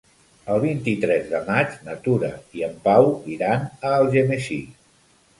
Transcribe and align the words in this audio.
El 0.51 0.61
vint-i-tres 0.61 1.27
de 1.33 1.41
maig 1.49 1.75
na 1.89 1.93
Tura 2.07 2.29
i 2.59 2.63
en 2.67 2.73
Pau 2.87 3.09
iran 3.35 3.67
a 3.67 3.93
Algemesí. 3.99 4.57